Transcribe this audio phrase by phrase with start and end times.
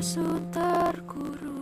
[0.00, 1.60] terkurung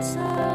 [0.00, 0.49] outside.